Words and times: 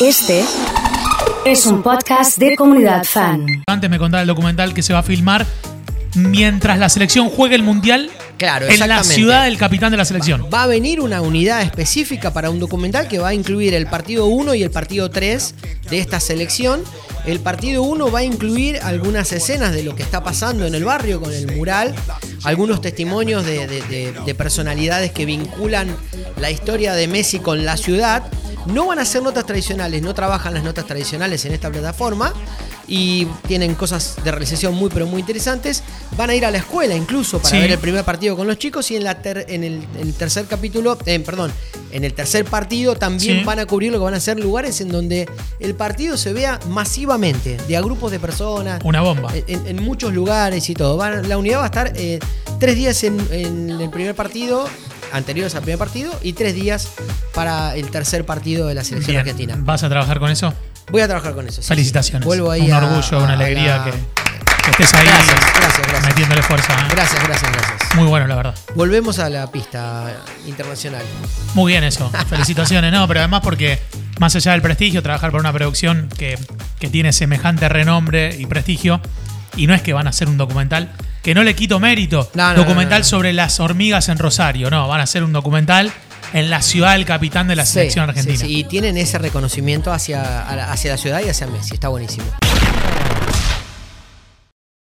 Este 0.00 0.42
es 1.44 1.66
un 1.66 1.82
podcast 1.82 2.38
de 2.38 2.56
comunidad 2.56 3.04
fan. 3.04 3.44
Antes 3.66 3.90
me 3.90 3.98
contaba 3.98 4.22
el 4.22 4.26
documental 4.26 4.72
que 4.72 4.82
se 4.82 4.94
va 4.94 5.00
a 5.00 5.02
filmar 5.02 5.44
mientras 6.14 6.78
la 6.78 6.88
selección 6.88 7.28
juegue 7.28 7.54
el 7.54 7.62
mundial 7.62 8.10
Claro, 8.40 8.66
en 8.66 8.78
la 8.88 8.96
ciudad 9.16 9.44
del 9.44 9.58
capitán 9.58 9.90
de 9.90 9.98
la 9.98 10.04
selección. 10.06 10.46
Va 10.52 10.62
a 10.62 10.66
venir 10.66 10.98
una 11.02 11.20
unidad 11.20 11.60
específica 11.60 12.32
para 12.32 12.48
un 12.48 12.58
documental 12.58 13.06
que 13.06 13.18
va 13.18 13.28
a 13.28 13.34
incluir 13.34 13.74
el 13.74 13.86
partido 13.86 14.24
1 14.28 14.54
y 14.54 14.62
el 14.62 14.70
partido 14.70 15.10
3 15.10 15.54
de 15.90 15.98
esta 15.98 16.20
selección. 16.20 16.82
El 17.26 17.40
partido 17.40 17.82
1 17.82 18.10
va 18.10 18.20
a 18.20 18.24
incluir 18.24 18.78
algunas 18.82 19.30
escenas 19.32 19.74
de 19.74 19.82
lo 19.82 19.94
que 19.94 20.02
está 20.02 20.24
pasando 20.24 20.66
en 20.66 20.74
el 20.74 20.84
barrio 20.86 21.20
con 21.20 21.34
el 21.34 21.54
mural, 21.54 21.94
algunos 22.44 22.80
testimonios 22.80 23.44
de, 23.44 23.66
de- 23.66 23.82
de- 23.82 24.12
de 24.24 24.34
personalidades 24.34 25.12
que 25.12 25.26
vinculan 25.26 25.94
la 26.38 26.50
historia 26.50 26.94
de 26.94 27.08
Messi 27.08 27.40
con 27.40 27.66
la 27.66 27.76
ciudad. 27.76 28.22
No 28.66 28.86
van 28.86 28.98
a 29.00 29.04
ser 29.04 29.22
notas 29.22 29.44
tradicionales, 29.44 30.00
no 30.00 30.14
trabajan 30.14 30.54
las 30.54 30.62
notas 30.64 30.86
tradicionales 30.86 31.44
en 31.44 31.52
esta 31.52 31.70
plataforma 31.70 32.32
y 32.92 33.24
tienen 33.46 33.76
cosas 33.76 34.16
de 34.24 34.30
realización 34.32 34.74
muy 34.74 34.90
pero 34.90 35.06
muy 35.06 35.20
interesantes. 35.20 35.82
Van 36.16 36.28
a 36.28 36.34
ir 36.34 36.44
a 36.44 36.50
la 36.50 36.58
escuela 36.58 36.94
incluso 36.96 37.38
para 37.38 37.50
Sí. 37.54 37.58
ver 37.60 37.70
el 37.70 37.78
primer 37.78 38.04
partido 38.04 38.36
con 38.36 38.46
los 38.48 38.58
chicos 38.58 38.90
y 38.90 38.96
en, 38.96 39.04
la 39.04 39.22
ter- 39.22 39.46
en 39.48 39.62
el, 39.64 39.74
en 39.94 40.00
el 40.08 40.12
tercer 40.12 40.46
capítulo, 40.46 40.98
eh, 41.06 41.20
perdón, 41.20 41.52
en 41.92 42.04
el 42.04 42.12
tercer 42.14 42.44
partido 42.44 42.96
también 42.96 43.38
Sí. 43.38 43.44
van 43.44 43.60
a 43.60 43.66
cubrir 43.66 43.92
lo 43.92 43.98
que 43.98 44.04
van 44.04 44.14
a 44.14 44.20
ser 44.20 44.40
lugares 44.40 44.80
en 44.80 44.88
donde 44.88 45.28
el 45.60 45.74
partido 45.76 46.16
se 46.16 46.32
vea 46.32 46.58
masivamente, 46.68 47.56
de 47.68 47.76
a 47.76 47.80
grupos 47.80 48.10
de 48.10 48.18
personas. 48.18 48.80
Una 48.84 49.00
bomba. 49.00 49.32
En, 49.46 49.66
en 49.68 49.82
muchos 49.82 50.12
lugares 50.12 50.68
y 50.68 50.74
todo. 50.74 50.96
Van- 50.96 51.28
la 51.28 51.38
unidad 51.38 51.58
va 51.60 51.62
a 51.62 51.66
estar 51.66 51.92
eh, 51.94 52.18
tres 52.58 52.74
días 52.74 53.04
en, 53.04 53.18
en 53.30 53.70
el 53.80 53.88
primer 53.90 54.16
partido, 54.16 54.68
anteriores 55.12 55.54
al 55.54 55.62
primer 55.62 55.78
partido, 55.78 56.12
y 56.22 56.32
tres 56.32 56.54
días 56.56 56.88
para 57.34 57.76
el 57.76 57.88
tercer 57.90 58.26
partido 58.26 58.66
de 58.66 58.74
la 58.74 58.82
selección 58.82 59.12
Bien. 59.14 59.20
argentina. 59.20 59.56
¿Vas 59.60 59.84
a 59.84 59.88
trabajar 59.88 60.18
con 60.18 60.30
eso? 60.30 60.52
Voy 60.90 61.00
a 61.02 61.06
trabajar 61.06 61.34
con 61.34 61.46
eso. 61.48 61.62
sí, 61.62 61.68
Felicitaciones. 61.68 62.26
Vuelvo 62.26 62.50
ahí 62.50 62.62
Un 62.62 62.72
a- 62.72 62.78
orgullo, 62.78 63.18
a- 63.18 63.22
una 63.24 63.32
alegría 63.34 63.78
la- 63.78 63.84
que, 63.84 63.90
que 63.92 64.70
estés 64.70 64.94
ahí 64.94 65.06
Gracias, 65.06 65.36
gracias, 65.54 65.86
gracias. 65.88 66.02
metiéndole 66.06 66.42
fuerza. 66.42 66.72
¿eh? 66.74 66.86
Gracias, 66.90 67.24
gracias, 67.24 67.52
gracias. 67.52 67.94
Muy 67.94 68.06
bueno, 68.06 68.26
la 68.26 68.36
verdad. 68.36 68.54
Volvemos 68.74 69.18
a 69.18 69.28
la 69.30 69.50
pista 69.50 70.12
internacional. 70.46 71.02
Muy 71.54 71.72
bien 71.72 71.84
eso. 71.84 72.10
Felicitaciones, 72.28 72.92
no, 72.92 73.06
pero 73.08 73.20
además 73.20 73.40
porque 73.42 73.80
más 74.18 74.34
allá 74.36 74.52
del 74.52 74.62
prestigio, 74.62 75.02
trabajar 75.02 75.30
por 75.30 75.40
una 75.40 75.52
producción 75.52 76.08
que, 76.16 76.38
que 76.78 76.88
tiene 76.88 77.12
semejante 77.12 77.68
renombre 77.68 78.36
y 78.38 78.46
prestigio, 78.46 79.00
y 79.56 79.66
no 79.66 79.74
es 79.74 79.82
que 79.82 79.92
van 79.92 80.06
a 80.06 80.10
hacer 80.10 80.28
un 80.28 80.36
documental, 80.36 80.92
que 81.22 81.34
no 81.34 81.42
le 81.42 81.54
quito 81.54 81.80
mérito, 81.80 82.30
No, 82.34 82.50
no, 82.50 82.54
documental 82.54 83.00
no. 83.00 83.04
sobre 83.06 83.32
las 83.32 83.60
hormigas 83.60 84.08
en 84.08 84.18
Rosario, 84.18 84.70
no, 84.70 84.86
van 84.88 85.00
a 85.00 85.04
hacer 85.04 85.24
un 85.24 85.32
documental 85.32 85.90
en 86.32 86.50
la 86.50 86.62
ciudad 86.62 86.92
del 86.92 87.04
capitán 87.04 87.48
de 87.48 87.56
la 87.56 87.66
selección 87.66 88.06
sí, 88.06 88.08
argentina. 88.10 88.38
sí, 88.38 88.58
Y 88.58 88.64
tienen 88.64 88.96
ese 88.96 89.18
reconocimiento 89.18 89.92
hacia, 89.92 90.70
hacia 90.70 90.92
la 90.92 90.96
ciudad 90.96 91.22
y 91.24 91.28
hacia 91.28 91.46
Messi. 91.46 91.74
Está 91.74 91.88
buenísimo. 91.88 92.24